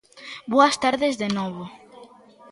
Boas 0.51 0.75
tardes 0.83 1.15
de 1.21 1.27
novo. 1.37 1.63